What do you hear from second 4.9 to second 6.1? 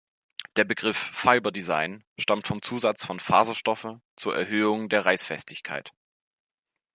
Reißfestigkeit.